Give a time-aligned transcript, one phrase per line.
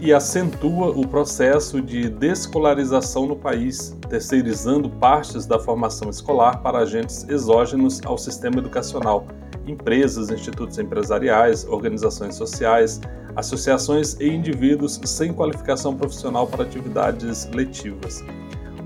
[0.00, 7.26] E acentua o processo de descolarização no país, terceirizando partes da formação escolar para agentes
[7.28, 9.26] exógenos ao sistema educacional,
[9.66, 13.00] empresas, institutos empresariais, organizações sociais,
[13.34, 18.22] associações e indivíduos sem qualificação profissional para atividades letivas.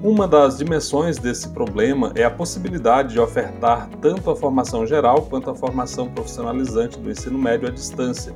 [0.00, 5.50] Uma das dimensões desse problema é a possibilidade de ofertar tanto a formação geral quanto
[5.50, 8.32] a formação profissionalizante do ensino médio à distância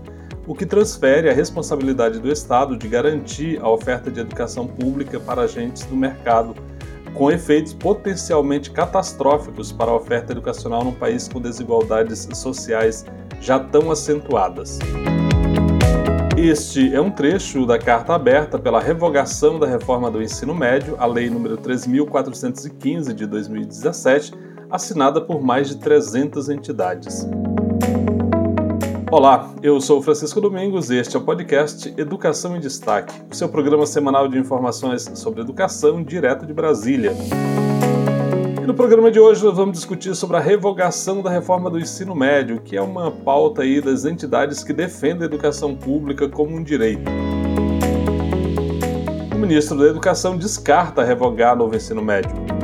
[0.49, 5.43] o que transfere a responsabilidade do Estado de garantir a oferta de educação pública para
[5.43, 6.55] agentes do mercado,
[7.13, 13.05] com efeitos potencialmente catastróficos para a oferta educacional num país com desigualdades sociais
[13.43, 14.79] já tão acentuadas.
[16.35, 21.05] Este é um trecho da carta aberta pela revogação da reforma do ensino médio, a
[21.05, 24.33] Lei nº 3.415 de 2017,
[24.71, 27.29] assinada por mais de 300 entidades.
[29.11, 33.49] Olá, eu sou Francisco Domingos e este é o podcast Educação em Destaque, o seu
[33.49, 37.13] programa semanal de informações sobre educação direto de Brasília.
[38.63, 42.15] E no programa de hoje nós vamos discutir sobre a revogação da reforma do ensino
[42.15, 46.63] médio, que é uma pauta aí das entidades que defendem a educação pública como um
[46.63, 47.11] direito.
[49.35, 52.58] O ministro da Educação descarta revogar novo ensino médio.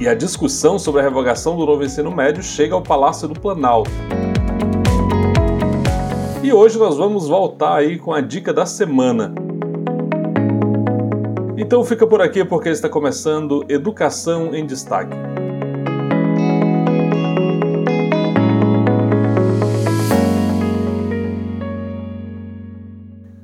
[0.00, 3.90] E a discussão sobre a revogação do novo ensino médio chega ao Palácio do Planalto.
[6.42, 9.34] E hoje nós vamos voltar aí com a dica da semana.
[11.54, 15.14] Então fica por aqui porque está começando Educação em Destaque.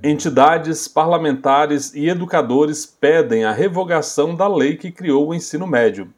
[0.02, 6.15] Entidades, parlamentares e educadores pedem a revogação da lei que criou o ensino médio.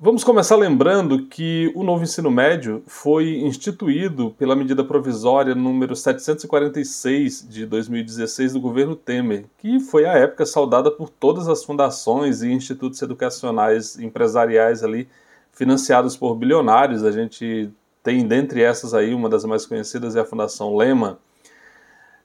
[0.00, 7.44] Vamos começar lembrando que o novo ensino médio foi instituído pela medida provisória número 746
[7.48, 12.52] de 2016 do governo Temer, que foi à época saudada por todas as fundações e
[12.52, 15.08] institutos educacionais empresariais ali
[15.50, 17.02] financiados por bilionários.
[17.02, 17.68] A gente
[18.00, 21.18] tem dentre essas aí uma das mais conhecidas é a Fundação Lema.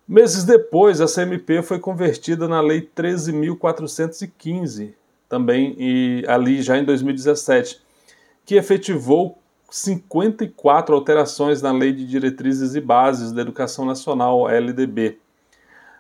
[0.08, 4.94] Meses depois, a CMP foi convertida na Lei 13.415,
[5.34, 7.82] também e ali já em 2017,
[8.46, 15.18] que efetivou 54 alterações na Lei de Diretrizes e Bases da Educação Nacional, LDB.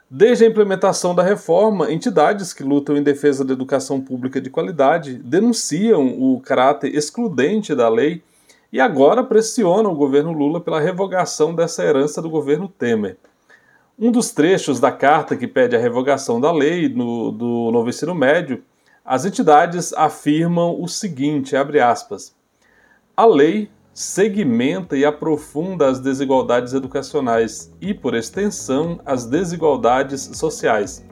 [0.08, 5.16] Desde a implementação da reforma, entidades que lutam em defesa da educação pública de qualidade
[5.16, 8.22] denunciam o caráter excludente da lei
[8.72, 13.18] e agora pressionam o governo Lula pela revogação dessa herança do governo Temer.
[13.98, 18.14] Um dos trechos da carta que pede a revogação da lei no, do novo ensino
[18.14, 18.62] médio
[19.06, 22.34] as entidades afirmam o seguinte, abre aspas,
[23.16, 31.06] a lei segmenta e aprofunda as desigualdades educacionais e, por extensão, as desigualdades sociais.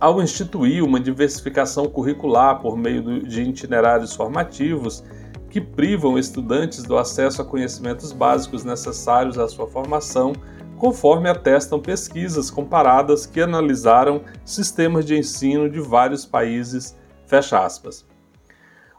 [0.00, 5.04] Ao instituir uma diversificação curricular por meio de itinerários formativos
[5.50, 10.32] que privam estudantes do acesso a conhecimentos básicos necessários à sua formação,
[10.84, 16.94] conforme atestam pesquisas comparadas que analisaram sistemas de ensino de vários países.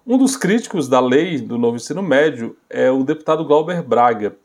[0.04, 4.36] Um dos críticos da lei do novo ensino médio é o deputado Glauber Braga,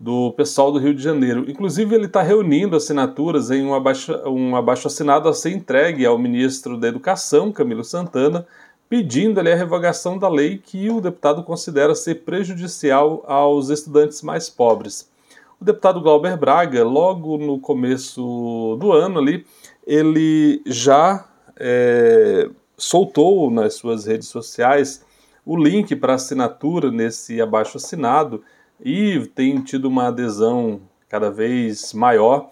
[0.00, 1.44] do pessoal do Rio de Janeiro.
[1.46, 6.16] Inclusive, ele está reunindo assinaturas em um abaixo, um abaixo assinado a ser entregue ao
[6.16, 8.46] ministro da Educação, Camilo Santana,
[8.88, 14.48] pedindo ali a revogação da lei que o deputado considera ser prejudicial aos estudantes mais
[14.48, 15.14] pobres.
[15.60, 19.46] O deputado Glauber Braga, logo no começo do ano ali,
[19.86, 21.26] ele já
[21.58, 25.04] é, soltou nas suas redes sociais
[25.46, 28.42] o link para assinatura nesse abaixo assinado
[28.84, 32.50] e tem tido uma adesão cada vez maior.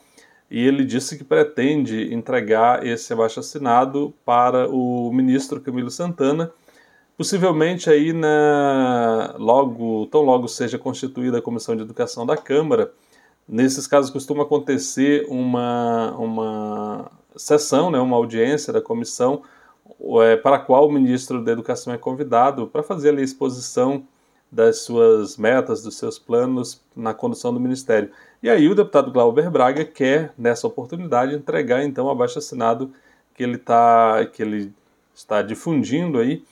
[0.50, 6.52] E ele disse que pretende entregar esse abaixo assinado para o ministro Camilo Santana,
[7.16, 12.92] possivelmente aí na logo, tão logo seja constituída a Comissão de Educação da Câmara,
[13.48, 19.42] nesses casos costuma acontecer uma, uma sessão, né, uma audiência da comissão,
[20.22, 24.04] é, para a qual o ministro da Educação é convidado para fazer ali a exposição
[24.50, 28.10] das suas metas, dos seus planos na condução do ministério.
[28.42, 32.92] E aí o deputado Glauber Braga quer, nessa oportunidade, entregar então abaixo assinado
[33.34, 34.72] que ele, tá, que ele
[35.14, 36.44] está difundindo aí,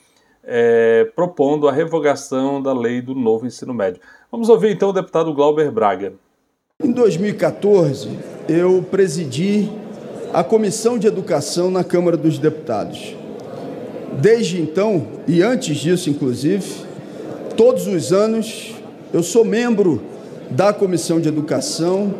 [0.42, 4.02] é, propondo a revogação da lei do novo ensino médio.
[4.32, 6.14] Vamos ouvir então o deputado Glauber Braga.
[6.84, 8.08] Em 2014,
[8.48, 9.70] eu presidi
[10.34, 13.14] a Comissão de Educação na Câmara dos Deputados.
[14.20, 16.64] Desde então, e antes disso, inclusive,
[17.56, 18.74] todos os anos
[19.14, 20.02] eu sou membro
[20.50, 22.14] da Comissão de Educação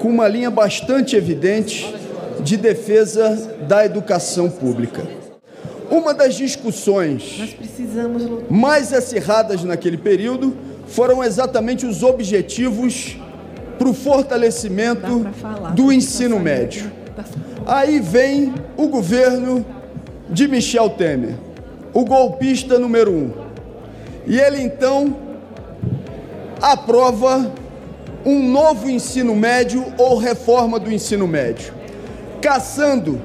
[0.00, 1.94] com uma linha bastante evidente
[2.40, 5.06] de defesa da educação pública.
[5.88, 7.56] Uma das discussões
[8.50, 10.56] mais acirradas naquele período
[10.88, 13.16] foram exatamente os objetivos
[13.78, 15.26] para o fortalecimento
[15.74, 16.90] do ensino médio.
[17.66, 19.64] Aí vem o governo
[20.28, 21.34] de Michel Temer,
[21.92, 23.30] o golpista número um.
[24.26, 25.16] E ele então
[26.60, 27.52] aprova
[28.24, 31.72] um novo ensino médio ou reforma do ensino médio,
[32.42, 33.20] caçando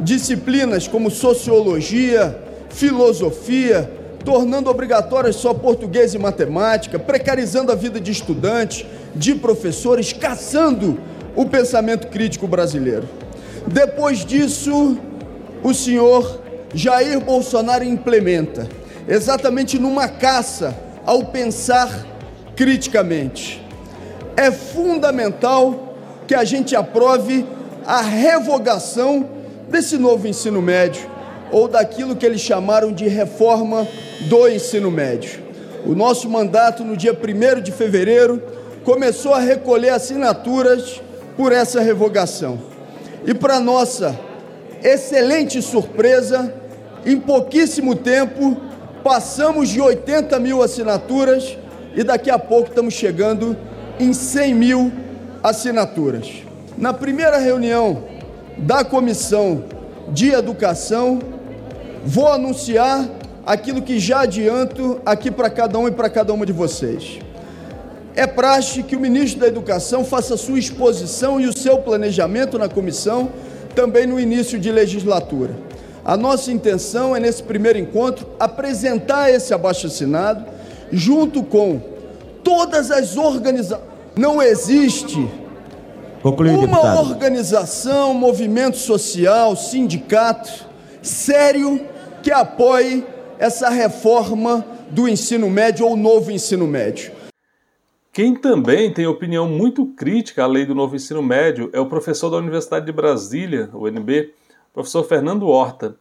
[0.00, 2.36] disciplinas como sociologia,
[2.70, 3.90] filosofia,
[4.24, 10.98] tornando obrigatórias só português e matemática, precarizando a vida de estudantes, de professores, caçando
[11.34, 13.08] o pensamento crítico brasileiro.
[13.66, 14.98] Depois disso,
[15.62, 16.40] o senhor
[16.74, 18.68] Jair Bolsonaro implementa,
[19.06, 22.06] exatamente numa caça ao pensar
[22.56, 23.62] criticamente.
[24.36, 27.44] É fundamental que a gente aprove
[27.86, 29.28] a revogação
[29.68, 31.10] desse novo ensino médio,
[31.50, 33.86] ou daquilo que eles chamaram de reforma
[34.22, 35.42] do ensino médio.
[35.84, 38.42] O nosso mandato, no dia 1 de fevereiro,
[38.84, 41.00] começou a recolher assinaturas
[41.36, 42.58] por essa revogação.
[43.26, 44.18] E para nossa
[44.82, 46.52] excelente surpresa,
[47.06, 48.56] em pouquíssimo tempo,
[49.02, 51.56] passamos de 80 mil assinaturas
[51.94, 53.56] e daqui a pouco estamos chegando
[53.98, 54.92] em 100 mil
[55.42, 56.30] assinaturas.
[56.76, 58.04] Na primeira reunião
[58.58, 59.64] da Comissão
[60.08, 61.20] de Educação,
[62.04, 63.08] vou anunciar
[63.44, 67.18] aquilo que já adianto aqui para cada um e para cada uma de vocês.
[68.14, 72.68] É praxe que o ministro da Educação faça sua exposição e o seu planejamento na
[72.68, 73.30] comissão
[73.74, 75.54] também no início de legislatura.
[76.04, 80.44] A nossa intenção é, nesse primeiro encontro, apresentar esse abaixo-assinado
[80.90, 81.80] junto com
[82.44, 83.86] todas as organizações.
[84.14, 85.16] Não existe
[86.22, 86.98] uma deputado.
[86.98, 90.66] organização, movimento social, sindicato
[91.00, 91.80] sério
[92.22, 93.04] que apoie
[93.38, 97.10] essa reforma do ensino médio ou novo ensino médio.
[98.12, 102.28] Quem também tem opinião muito crítica à lei do novo ensino médio é o professor
[102.28, 104.34] da Universidade de Brasília, UNB,
[104.70, 105.96] professor Fernando Horta.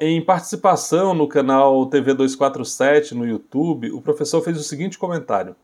[0.00, 5.54] Em participação no canal TV 247 no YouTube, o professor fez o seguinte comentário: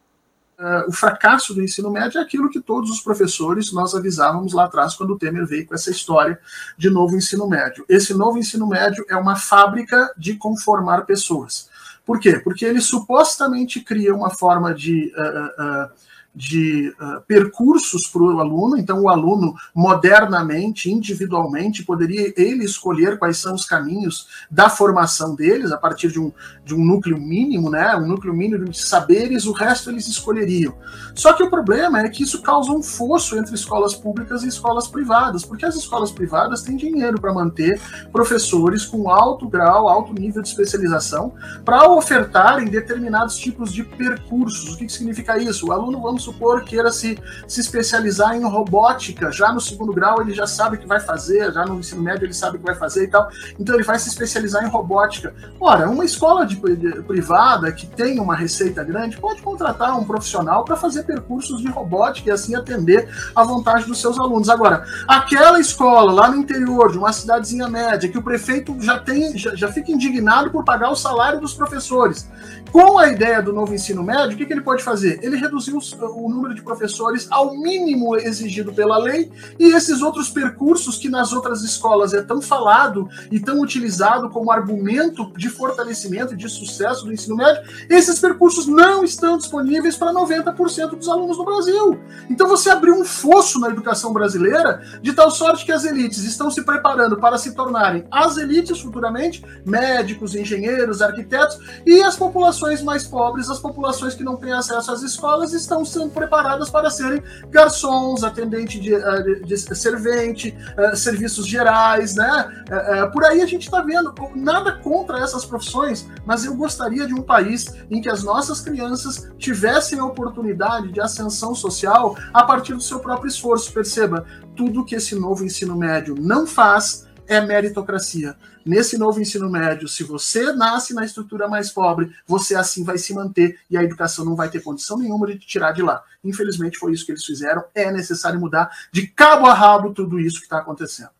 [0.58, 4.66] uh, o fracasso do ensino médio é aquilo que todos os professores nós avisávamos lá
[4.66, 6.38] atrás quando o Temer veio com essa história
[6.76, 7.86] de novo ensino médio.
[7.88, 11.70] Esse novo ensino médio é uma fábrica de conformar pessoas.
[12.08, 12.38] Por quê?
[12.38, 15.12] Porque ele supostamente cria uma forma de.
[15.14, 15.90] Uh, uh,
[16.38, 23.38] de uh, percursos para o aluno, então o aluno modernamente, individualmente, poderia ele escolher quais
[23.38, 26.30] são os caminhos da formação deles, a partir de um,
[26.64, 30.76] de um núcleo mínimo, né, um núcleo mínimo de saberes, o resto eles escolheriam.
[31.12, 34.86] Só que o problema é que isso causa um fosso entre escolas públicas e escolas
[34.86, 37.80] privadas, porque as escolas privadas têm dinheiro para manter
[38.12, 44.74] professores com alto grau, alto nível de especialização, para ofertarem determinados tipos de percursos.
[44.74, 45.66] O que, que significa isso?
[45.66, 50.32] O aluno, vamos supor, queira se, se especializar em robótica, já no segundo grau ele
[50.32, 52.74] já sabe o que vai fazer, já no ensino médio ele sabe o que vai
[52.74, 55.34] fazer e tal, então ele vai se especializar em robótica.
[55.60, 60.64] Ora, uma escola de, de privada que tem uma receita grande pode contratar um profissional
[60.64, 64.48] para fazer percursos de robótica e assim atender à vontade dos seus alunos.
[64.48, 69.36] Agora, aquela escola lá no interior de uma cidadezinha média que o prefeito já tem,
[69.36, 72.28] já, já fica indignado por pagar o salário dos professores,
[72.70, 75.18] com a ideia do novo ensino médio, o que, que ele pode fazer?
[75.22, 80.28] Ele reduziu os, o número de professores ao mínimo exigido pela lei e esses outros
[80.28, 86.34] percursos que nas outras escolas é tão falado e tão utilizado como argumento de fortalecimento
[86.34, 91.38] e de sucesso do ensino médio, esses percursos não estão disponíveis para 90% dos alunos
[91.38, 91.98] no Brasil.
[92.30, 96.50] Então você abriu um fosso na educação brasileira de tal sorte que as elites estão
[96.50, 103.06] se preparando para se tornarem as elites futuramente, médicos, engenheiros, arquitetos, e as populações mais
[103.06, 108.22] pobres, as populações que não têm acesso às escolas, estão sendo preparadas para serem garçons,
[108.22, 112.64] atendente de, eh, de, de servente, uh, serviços gerais, né?
[112.68, 117.14] Uh, por aí a gente está vendo nada contra essas profissões, mas eu gostaria de
[117.14, 122.74] um país em que as nossas crianças tivessem a oportunidade de ascensão social a partir
[122.74, 123.72] do seu próprio esforço.
[123.72, 124.24] Perceba,
[124.56, 128.34] tudo que esse novo ensino médio não faz é meritocracia.
[128.64, 133.14] Nesse novo ensino médio, se você nasce na estrutura mais pobre, você assim vai se
[133.14, 136.02] manter e a educação não vai ter condição nenhuma de te tirar de lá.
[136.24, 137.62] Infelizmente foi isso que eles fizeram.
[137.74, 141.10] É necessário mudar de cabo a rabo tudo isso que está acontecendo.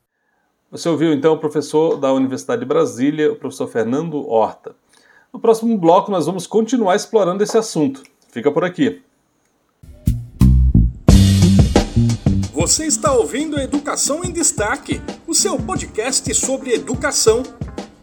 [0.70, 4.74] Você ouviu então o professor da Universidade de Brasília, o professor Fernando Horta.
[5.32, 8.02] No próximo bloco nós vamos continuar explorando esse assunto.
[8.30, 9.02] Fica por aqui.
[12.58, 17.44] Você está ouvindo Educação em Destaque, o seu podcast sobre educação.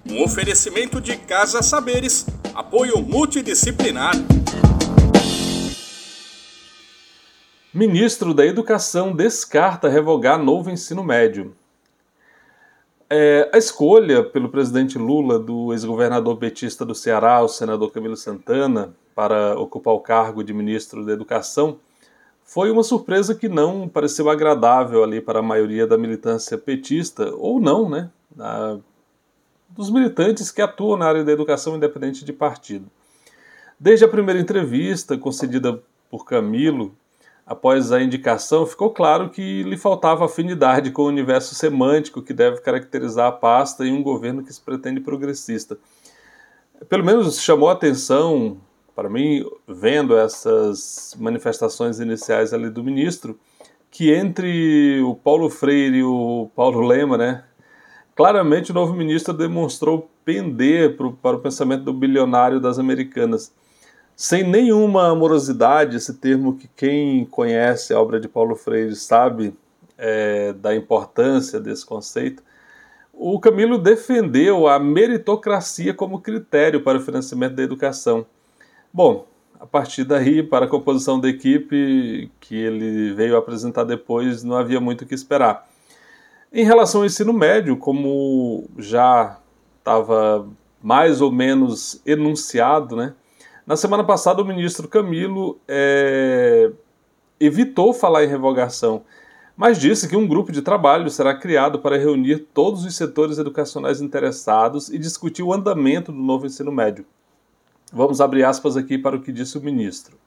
[0.10, 4.14] Um oferecimento de Casa Saberes, apoio multidisciplinar.
[7.74, 11.54] Ministro da Educação descarta revogar novo ensino médio.
[13.10, 18.96] É, a escolha pelo presidente Lula do ex-governador petista do Ceará, o senador Camilo Santana,
[19.14, 21.78] para ocupar o cargo de ministro da Educação
[22.46, 27.60] foi uma surpresa que não pareceu agradável ali para a maioria da militância petista, ou
[27.60, 28.12] não, né?
[28.30, 28.78] Da,
[29.70, 32.86] dos militantes que atuam na área da educação independente de partido.
[33.80, 36.96] Desde a primeira entrevista concedida por Camilo,
[37.48, 42.62] após a indicação, ficou claro que lhe faltava afinidade com o universo semântico que deve
[42.62, 45.78] caracterizar a pasta em um governo que se pretende progressista.
[46.88, 48.58] Pelo menos chamou a atenção
[48.96, 53.38] para mim, vendo essas manifestações iniciais ali do ministro,
[53.92, 57.44] que entre o Paulo Freire e o Paulo Lema, né,
[58.16, 63.54] claramente o novo ministro demonstrou pender pro, para o pensamento do bilionário das americanas.
[64.16, 69.54] Sem nenhuma amorosidade, esse termo que quem conhece a obra de Paulo Freire sabe
[69.98, 72.42] é, da importância desse conceito,
[73.14, 78.26] o Camilo defendeu a meritocracia como critério para o financiamento da educação.
[78.96, 79.28] Bom,
[79.60, 84.80] a partir daí, para a composição da equipe que ele veio apresentar depois, não havia
[84.80, 85.68] muito o que esperar.
[86.50, 89.38] Em relação ao ensino médio, como já
[89.80, 90.48] estava
[90.82, 93.14] mais ou menos enunciado, né?
[93.68, 96.72] Na semana passada, o ministro Camilo é,
[97.38, 99.04] evitou falar em revogação,
[99.58, 104.00] mas disse que um grupo de trabalho será criado para reunir todos os setores educacionais
[104.00, 107.06] interessados e discutir o andamento do novo ensino médio.
[107.94, 110.18] Vamos abrir aspas aqui para o que disse o ministro.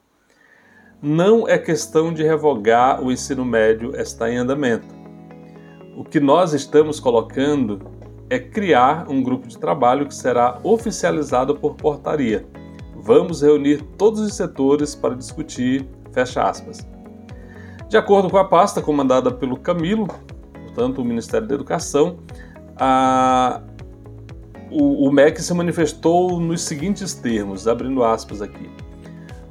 [1.03, 4.87] Não é questão de revogar o ensino médio, está em andamento.
[5.97, 7.81] O que nós estamos colocando
[8.31, 12.47] é criar um grupo de trabalho que será oficializado por portaria.
[12.97, 16.87] Vamos reunir todos os setores para discutir, fecha aspas.
[17.89, 20.07] De acordo com a pasta comandada pelo Camilo,
[20.53, 22.19] portanto, o Ministério da Educação,
[22.77, 23.63] a,
[24.71, 28.69] o, o MEC se manifestou nos seguintes termos, abrindo aspas aqui.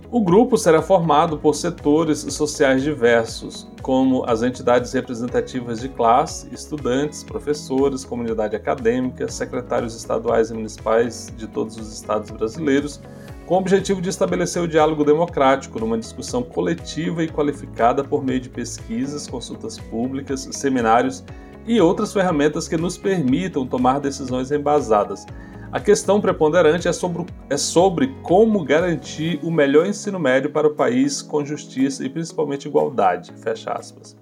[0.10, 7.26] O grupo será formado por setores sociais diversos, como as entidades representativas de classe, estudantes,
[7.26, 13.02] professores, comunidade acadêmica, secretários estaduais e municipais de todos os estados brasileiros,
[13.46, 18.40] com o objetivo de estabelecer o diálogo democrático numa discussão coletiva e qualificada por meio
[18.40, 21.22] de pesquisas, consultas públicas, seminários
[21.68, 25.26] e outras ferramentas que nos permitam tomar decisões embasadas.
[25.70, 30.74] A questão preponderante é sobre, é sobre como garantir o melhor ensino médio para o
[30.74, 33.34] país com justiça e principalmente igualdade.
[33.34, 34.16] Fecha aspas.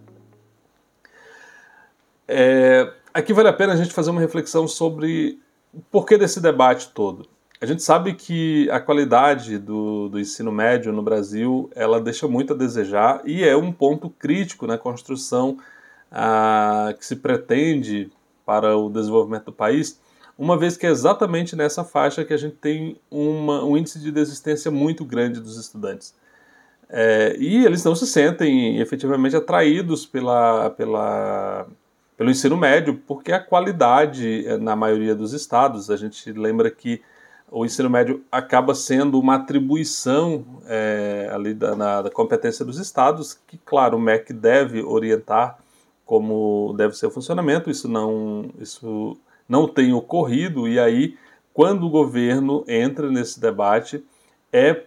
[2.28, 5.40] É, aqui vale a pena a gente fazer uma reflexão sobre
[5.72, 7.28] o porquê desse debate todo.
[7.62, 12.54] A gente sabe que a qualidade do, do ensino médio no Brasil ela deixa muito
[12.54, 15.58] a desejar e é um ponto crítico na construção
[16.98, 18.12] que se pretende
[18.46, 20.00] para o desenvolvimento do país,
[20.38, 24.12] uma vez que é exatamente nessa faixa que a gente tem uma, um índice de
[24.12, 26.14] desistência muito grande dos estudantes.
[26.90, 31.68] É, e eles não se sentem efetivamente atraídos pela, pela,
[32.18, 37.02] pelo ensino médio, porque a qualidade, é, na maioria dos estados, a gente lembra que
[37.50, 43.40] o ensino médio acaba sendo uma atribuição é, ali da, na, da competência dos estados,
[43.48, 45.58] que, claro, o MEC deve orientar
[46.06, 49.18] como deve ser o funcionamento, isso não, isso
[49.50, 51.18] não tem ocorrido, e aí,
[51.54, 54.04] quando o governo entra nesse debate,
[54.54, 54.84] é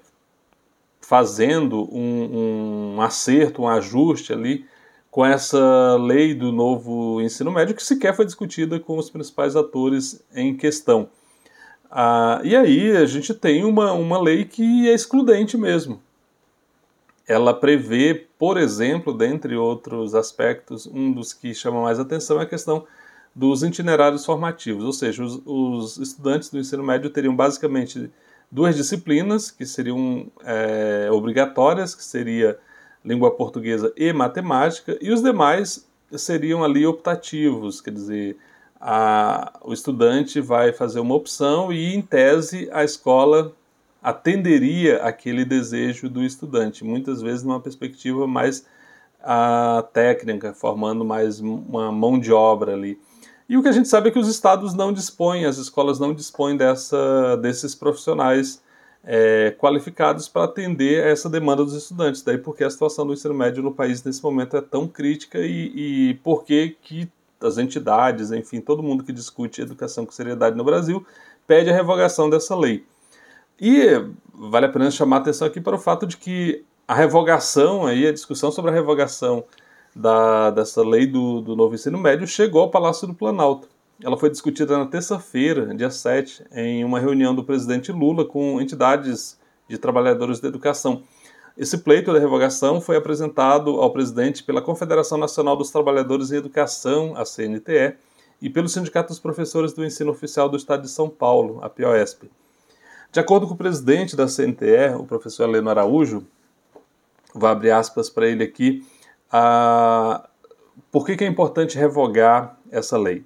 [1.00, 4.66] fazendo um, um acerto, um ajuste ali
[5.10, 10.22] com essa lei do novo ensino médio, que sequer foi discutida com os principais atores
[10.34, 11.08] em questão.
[11.90, 16.02] Ah, e aí a gente tem uma, uma lei que é excludente mesmo
[17.28, 22.46] ela prevê, por exemplo, dentre outros aspectos, um dos que chama mais atenção é a
[22.46, 22.86] questão
[23.34, 28.10] dos itinerários formativos, ou seja, os, os estudantes do ensino médio teriam basicamente
[28.50, 32.58] duas disciplinas que seriam é, obrigatórias, que seria
[33.04, 38.38] língua portuguesa e matemática, e os demais seriam ali optativos, quer dizer,
[38.80, 43.52] a, o estudante vai fazer uma opção e, em tese, a escola
[44.02, 48.64] atenderia aquele desejo do estudante, muitas vezes numa perspectiva mais
[49.20, 52.98] a, técnica, formando mais uma mão de obra ali.
[53.48, 56.14] E o que a gente sabe é que os estados não dispõem, as escolas não
[56.14, 58.62] dispõem dessa, desses profissionais
[59.02, 62.22] é, qualificados para atender a essa demanda dos estudantes.
[62.22, 66.10] Daí porque a situação do ensino médio no país nesse momento é tão crítica e,
[66.10, 67.08] e por que que
[67.40, 71.06] as entidades, enfim, todo mundo que discute educação com seriedade no Brasil
[71.46, 72.84] pede a revogação dessa lei.
[73.60, 73.82] E
[74.32, 78.06] vale a pena chamar a atenção aqui para o fato de que a revogação, aí,
[78.06, 79.44] a discussão sobre a revogação
[79.94, 83.68] da, dessa lei do, do novo ensino médio chegou ao Palácio do Planalto.
[84.02, 89.38] Ela foi discutida na terça-feira, dia 7, em uma reunião do presidente Lula com entidades
[89.68, 91.02] de trabalhadores da educação.
[91.56, 97.14] Esse pleito da revogação foi apresentado ao presidente pela Confederação Nacional dos Trabalhadores em Educação,
[97.16, 97.96] a CNTE,
[98.40, 102.30] e pelo Sindicato dos Professores do Ensino Oficial do Estado de São Paulo, a POSP.
[103.10, 106.26] De acordo com o presidente da CNTE, o professor Heleno Araújo,
[107.34, 108.86] vou abrir aspas para ele aqui,
[110.90, 113.24] por que, que é importante revogar essa lei?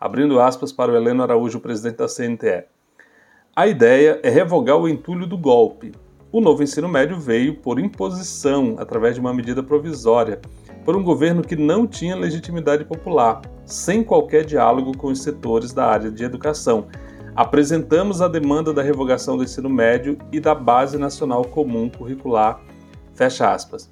[0.00, 2.64] Abrindo aspas para o Heleno Araújo, presidente da CNTE.
[3.54, 5.92] A ideia é revogar o entulho do golpe.
[6.32, 10.40] O novo ensino médio veio por imposição, através de uma medida provisória,
[10.84, 15.86] por um governo que não tinha legitimidade popular, sem qualquer diálogo com os setores da
[15.86, 16.88] área de educação.
[17.34, 22.60] Apresentamos a demanda da revogação do ensino médio e da Base Nacional Comum Curricular.
[23.14, 23.88] Fecha aspas.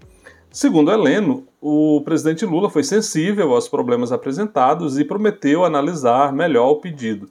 [0.50, 6.80] Segundo Heleno, o presidente Lula foi sensível aos problemas apresentados e prometeu analisar melhor o
[6.80, 7.30] pedido.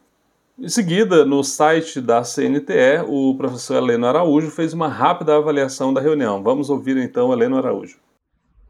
[0.58, 6.02] Em seguida, no site da CNTE, o professor Heleno Araújo fez uma rápida avaliação da
[6.02, 6.42] reunião.
[6.42, 8.00] Vamos ouvir então Heleno Araújo.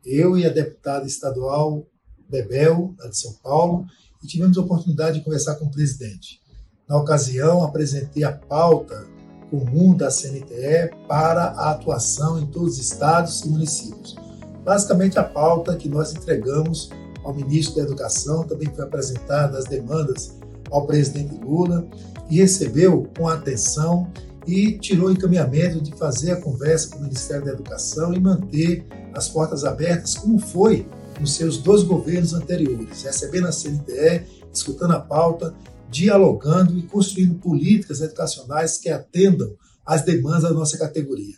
[0.04, 1.86] Eu e a deputada estadual
[2.28, 3.86] Bebel, de São Paulo,
[4.26, 6.42] tivemos a oportunidade de conversar com o presidente.
[6.88, 9.06] Na ocasião, apresentei a pauta
[9.50, 14.16] comum da CNTE para a atuação em todos os estados e municípios.
[14.64, 16.90] Basicamente, a pauta que nós entregamos
[17.26, 20.38] ao ministro da Educação também foi apresentada as demandas
[20.72, 21.86] ao presidente Lula
[22.30, 24.10] e recebeu com atenção
[24.46, 28.86] e tirou o encaminhamento de fazer a conversa com o Ministério da Educação e manter
[29.14, 30.88] as portas abertas, como foi
[31.20, 34.24] nos seus dois governos anteriores, recebendo a CNTE,
[34.54, 35.54] escutando a pauta,
[35.90, 41.36] dialogando e construindo políticas educacionais que atendam às demandas da nossa categoria.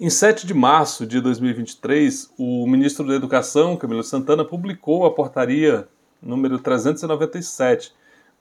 [0.00, 5.88] Em 7 de março de 2023, o ministro da Educação, Camilo Santana, publicou a portaria
[6.22, 7.92] número 397,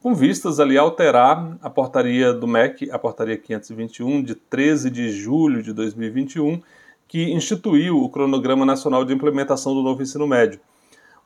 [0.02, 5.10] com vistas ali a alterar a portaria do MEC, a portaria 521, de 13 de
[5.10, 6.62] julho de 2021,
[7.08, 10.60] que instituiu o Cronograma Nacional de Implementação do Novo Ensino Médio.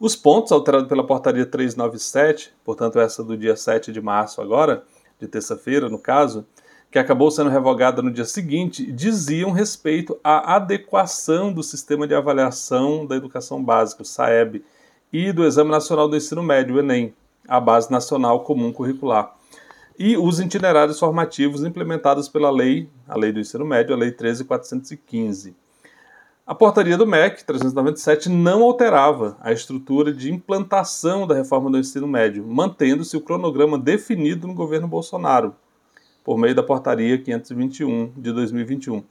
[0.02, 4.84] Os pontos alterados pela portaria 397, portanto essa do dia 7 de março agora,
[5.20, 6.44] de terça-feira no caso,
[6.90, 13.06] que acabou sendo revogada no dia seguinte, diziam respeito à adequação do sistema de avaliação
[13.06, 14.66] da educação básica, o SAEB,
[15.14, 17.14] e do Exame Nacional do Ensino Médio, o ENEM,
[17.48, 19.36] a Base Nacional Comum Curricular,
[20.00, 25.61] e os itinerários formativos implementados pela lei, a Lei do Ensino Médio, a Lei 13415.
[26.46, 32.08] A portaria do MEC 397 não alterava a estrutura de implantação da reforma do ensino
[32.08, 35.56] médio, mantendo-se o cronograma definido no governo Bolsonaro,
[36.24, 39.04] por meio da Portaria 521 de 2021.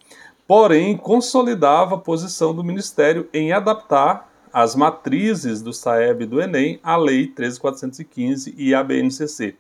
[0.47, 6.81] Porém, consolidava a posição do Ministério em adaptar as matrizes do SAEB e do Enem
[6.83, 9.55] à Lei 13415 e à BNCC.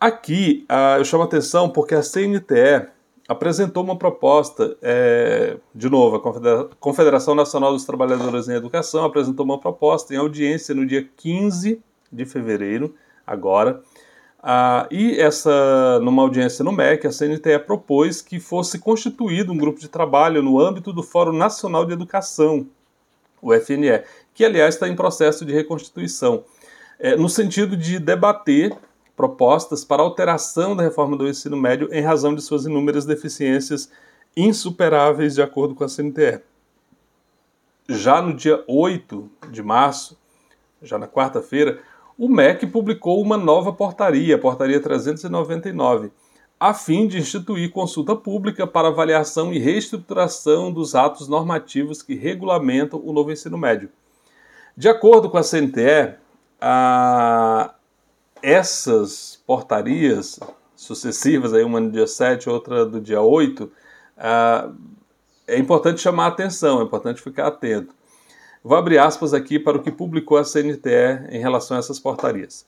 [0.00, 2.88] Aqui uh, eu chamo a atenção porque a CNTE
[3.28, 9.58] apresentou uma proposta, é, de novo, a Confederação Nacional dos Trabalhadores em Educação apresentou uma
[9.58, 11.80] proposta em audiência no dia 15
[12.12, 12.94] de fevereiro,
[13.26, 13.82] agora,
[14.48, 19.80] ah, e essa, numa audiência no MEC, a CNTE propôs que fosse constituído um grupo
[19.80, 22.64] de trabalho no âmbito do Fórum Nacional de Educação,
[23.42, 26.44] o FNE, que aliás está em processo de reconstituição,
[26.98, 28.72] é, no sentido de debater
[29.16, 33.90] propostas para alteração da reforma do ensino médio em razão de suas inúmeras deficiências
[34.36, 36.42] insuperáveis, de acordo com a CNTE.
[37.88, 40.18] Já no dia 8 de março,
[40.82, 41.80] já na quarta-feira,
[42.18, 46.10] o MEC publicou uma nova portaria, a Portaria 399,
[46.58, 53.00] a fim de instituir consulta pública para avaliação e reestruturação dos atos normativos que regulamentam
[53.04, 53.90] o novo ensino médio.
[54.76, 56.14] De acordo com a CNTE,
[56.60, 57.74] a...
[58.42, 60.38] essas portarias
[60.74, 63.70] sucessivas, aí uma no dia 7, outra do dia 8,
[64.16, 64.70] a...
[65.46, 67.94] é importante chamar a atenção, é importante ficar atento.
[68.62, 72.66] Vou abrir aspas aqui para o que publicou a CNTE em relação a essas portarias.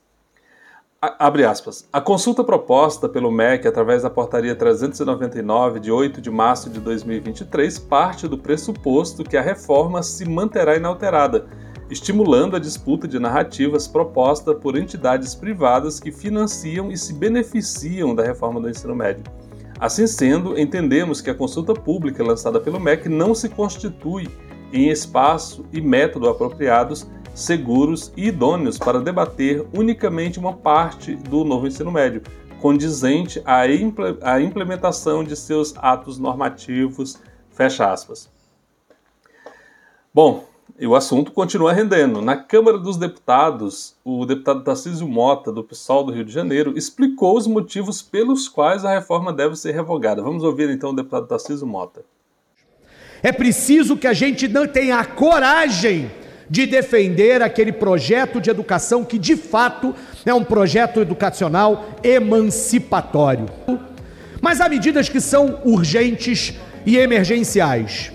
[1.00, 1.88] Abre aspas.
[1.92, 7.78] A consulta proposta pelo MEC através da portaria 399 de 8 de março de 2023
[7.78, 11.46] parte do pressuposto que a reforma se manterá inalterada,
[11.90, 18.22] estimulando a disputa de narrativas proposta por entidades privadas que financiam e se beneficiam da
[18.22, 19.24] reforma do ensino médio.
[19.80, 24.28] Assim sendo, entendemos que a consulta pública lançada pelo MEC não se constitui
[24.72, 31.68] em espaço e método apropriados seguros e idôneos para debater unicamente uma parte do novo
[31.68, 32.22] ensino médio,
[32.60, 37.18] condizente à, implementação de seus atos normativos.
[37.50, 38.28] Fecha aspas.
[40.12, 40.47] Bom,
[40.78, 42.22] e o assunto continua rendendo.
[42.22, 47.36] Na Câmara dos Deputados, o deputado Tarcísio Mota, do PSOL do Rio de Janeiro, explicou
[47.36, 50.22] os motivos pelos quais a reforma deve ser revogada.
[50.22, 52.04] Vamos ouvir então o deputado Tarcísio Mota.
[53.20, 56.08] É preciso que a gente não tenha a coragem
[56.48, 63.46] de defender aquele projeto de educação que de fato é um projeto educacional emancipatório.
[64.40, 66.54] Mas há medidas que são urgentes
[66.86, 68.12] e emergenciais.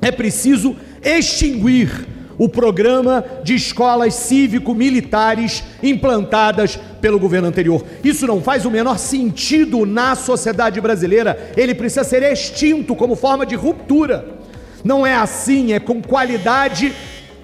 [0.00, 2.06] É preciso extinguir
[2.38, 7.84] o programa de escolas cívico-militares implantadas pelo governo anterior.
[8.02, 11.52] Isso não faz o menor sentido na sociedade brasileira.
[11.56, 14.38] Ele precisa ser extinto como forma de ruptura.
[14.82, 16.92] Não é assim, é com qualidade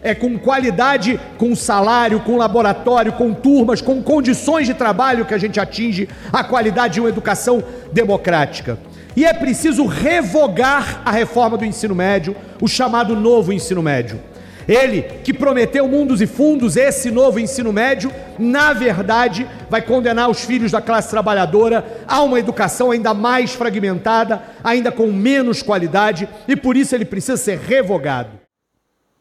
[0.03, 5.39] é com qualidade, com salário, com laboratório, com turmas, com condições de trabalho que a
[5.39, 8.79] gente atinge a qualidade de uma educação democrática.
[9.17, 14.21] E é preciso revogar a reforma do ensino médio, o chamado novo ensino médio.
[14.69, 20.45] Ele que prometeu mundos e fundos, esse novo ensino médio, na verdade, vai condenar os
[20.45, 26.55] filhos da classe trabalhadora a uma educação ainda mais fragmentada, ainda com menos qualidade, e
[26.55, 28.31] por isso ele precisa ser revogado.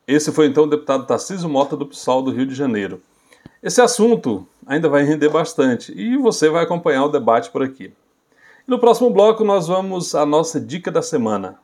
[0.07, 3.01] Esse foi então o deputado Tarcísio Mota do PSOL do Rio de Janeiro.
[3.61, 7.91] Esse assunto ainda vai render bastante e você vai acompanhar o debate por aqui.
[8.69, 11.57] No próximo bloco nós vamos à nossa dica da semana.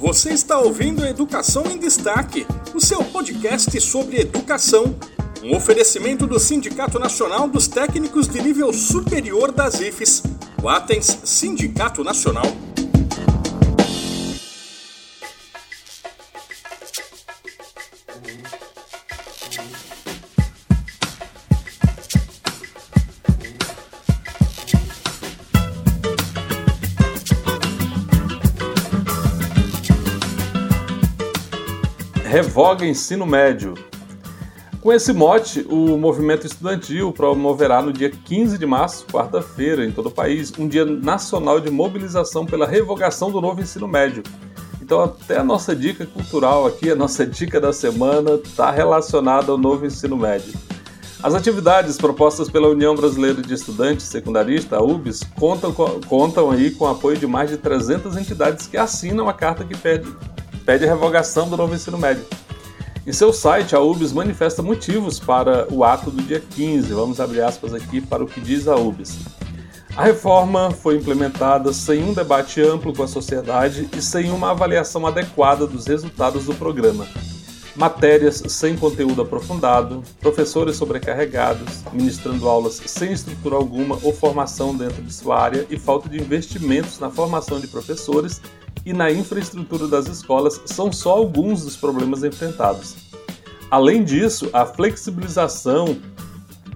[0.00, 4.96] Você está ouvindo Educação em Destaque, o seu podcast sobre educação.
[5.44, 10.24] Um oferecimento do Sindicato Nacional dos Técnicos de Nível Superior das IFES,
[10.60, 12.46] o Atens Sindicato Nacional.
[32.34, 33.74] Revoga Ensino Médio.
[34.80, 40.06] Com esse mote, o movimento estudantil promoverá no dia 15 de março, quarta-feira, em todo
[40.06, 44.24] o país, um dia nacional de mobilização pela revogação do novo ensino médio.
[44.82, 49.56] Então, até a nossa dica cultural aqui, a nossa dica da semana, está relacionada ao
[49.56, 50.52] novo ensino médio.
[51.22, 56.84] As atividades propostas pela União Brasileira de Estudantes Secundaristas, a UBS, contam, contam aí com
[56.84, 60.12] o apoio de mais de 300 entidades que assinam a carta que pede
[60.64, 62.24] pede a revogação do novo ensino médio.
[63.06, 66.92] Em seu site, a UBS manifesta motivos para o ato do dia 15.
[66.94, 69.18] Vamos abrir aspas aqui para o que diz a UBS.
[69.94, 75.06] A reforma foi implementada sem um debate amplo com a sociedade e sem uma avaliação
[75.06, 77.06] adequada dos resultados do programa.
[77.76, 85.12] Matérias sem conteúdo aprofundado, professores sobrecarregados, ministrando aulas sem estrutura alguma ou formação dentro de
[85.12, 88.40] sua área e falta de investimentos na formação de professores
[88.86, 92.94] e na infraestrutura das escolas são só alguns dos problemas enfrentados.
[93.68, 95.98] Além disso, a flexibilização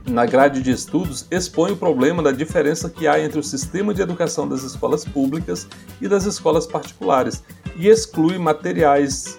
[0.04, 4.02] na grade de estudos expõe o problema da diferença que há entre o sistema de
[4.02, 5.68] educação das escolas públicas
[6.00, 7.44] e das escolas particulares
[7.76, 9.38] e exclui materiais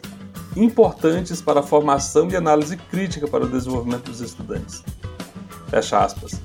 [0.55, 4.83] importantes para a formação e análise crítica para o desenvolvimento dos estudantes.
[5.69, 6.41] Fecha aspas.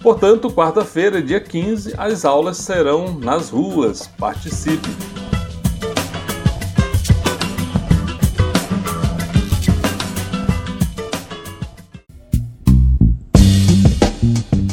[0.00, 4.08] Portanto, quarta-feira, dia 15, as aulas serão nas ruas.
[4.18, 4.88] Participe!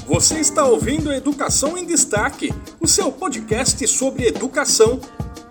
[0.08, 5.00] Você está ouvindo Educação em Destaque, o seu podcast sobre educação.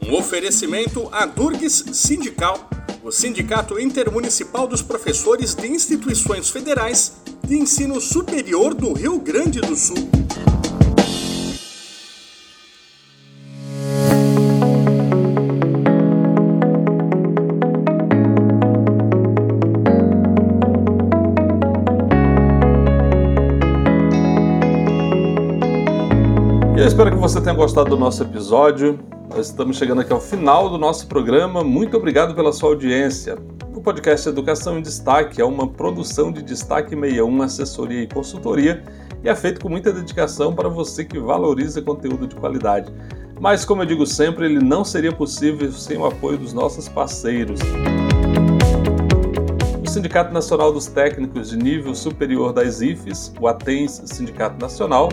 [0.04, 2.68] Um oferecimento à Durgues Sindical,
[3.08, 9.74] o Sindicato Intermunicipal dos Professores de Instituições Federais de Ensino Superior do Rio Grande do
[9.74, 9.96] Sul.
[26.86, 28.98] espero que você tenha gostado do nosso episódio.
[29.30, 31.62] Nós estamos chegando aqui ao final do nosso programa.
[31.62, 33.36] Muito obrigado pela sua audiência.
[33.72, 38.82] No podcast Educação em Destaque é uma produção de Destaque 61, assessoria e consultoria
[39.22, 42.92] e é feito com muita dedicação para você que valoriza conteúdo de qualidade.
[43.38, 47.60] Mas, como eu digo sempre, ele não seria possível sem o apoio dos nossos parceiros.
[49.84, 55.08] O Sindicato Nacional dos Técnicos de Nível Superior das IFES, o ATENS Sindicato Nacional,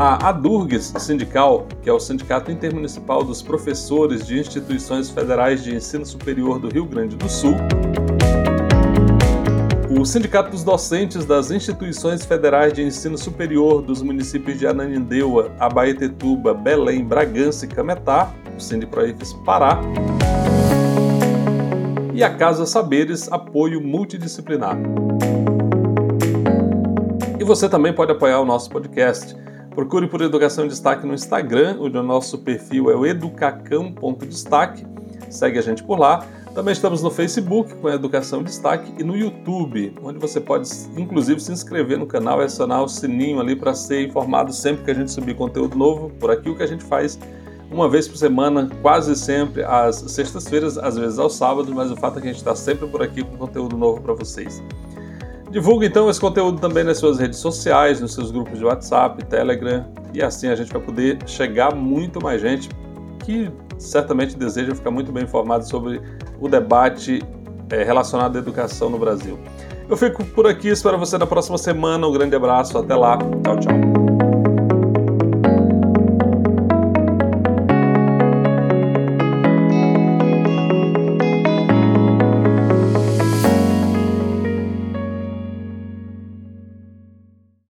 [0.00, 6.06] a ADURGS Sindical, que é o Sindicato Intermunicipal dos Professores de Instituições Federais de Ensino
[6.06, 7.56] Superior do Rio Grande do Sul,
[9.90, 16.54] o Sindicato dos Docentes das Instituições Federais de Ensino Superior dos municípios de Ananindeua, Abaetetuba,
[16.54, 19.80] Belém, Bragança e Cametá, o Sindiproifes Pará,
[22.14, 24.78] e a Casa Saberes Apoio Multidisciplinar.
[27.40, 29.47] E você também pode apoiar o nosso podcast.
[29.78, 34.84] Procure por Educação em Destaque no Instagram, onde o nosso perfil é o educacão.destaque.
[35.30, 36.26] Segue a gente por lá.
[36.52, 41.38] Também estamos no Facebook com Educação em Destaque e no YouTube, onde você pode inclusive
[41.38, 44.94] se inscrever no canal e acionar o sininho ali para ser informado sempre que a
[44.94, 46.10] gente subir conteúdo novo.
[46.18, 47.16] Por aqui o que a gente faz
[47.70, 52.18] uma vez por semana, quase sempre às sextas-feiras, às vezes aos sábados, mas o fato
[52.18, 54.60] é que a gente está sempre por aqui com conteúdo novo para vocês.
[55.50, 59.86] Divulgue então esse conteúdo também nas suas redes sociais, nos seus grupos de WhatsApp, Telegram,
[60.12, 62.68] e assim a gente vai poder chegar muito mais gente
[63.24, 66.02] que certamente deseja ficar muito bem informado sobre
[66.40, 67.22] o debate
[67.70, 69.38] é, relacionado à educação no Brasil.
[69.88, 72.06] Eu fico por aqui, espero você na próxima semana.
[72.06, 73.16] Um grande abraço, até lá.
[73.16, 74.07] Tchau, tchau.